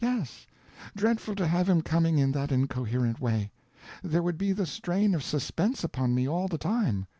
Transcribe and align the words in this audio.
"Yes—dreadful 0.03 1.35
to 1.35 1.45
have 1.45 1.69
him 1.69 1.83
coming 1.83 2.17
in 2.17 2.31
that 2.31 2.51
incoherent 2.51 3.19
way. 3.21 3.51
There 4.01 4.23
would 4.23 4.39
be 4.39 4.51
the 4.51 4.65
strain 4.65 5.13
of 5.13 5.21
suspense 5.23 5.83
upon 5.83 6.15
me 6.15 6.27
all 6.27 6.47
the 6.47 6.57
time. 6.57 7.05